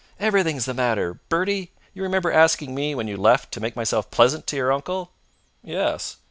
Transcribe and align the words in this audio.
"Everything's 0.19 0.65
the 0.65 0.73
matter! 0.73 1.19
Bertie, 1.29 1.71
you 1.93 2.01
remember 2.01 2.31
asking 2.31 2.73
me, 2.73 2.95
when 2.95 3.07
you 3.07 3.17
left, 3.17 3.51
to 3.51 3.61
make 3.61 3.75
myself 3.75 4.09
pleasant 4.09 4.47
to 4.47 4.55
your 4.55 4.71
uncle?" 4.71 5.11
"Yes." 5.63 6.17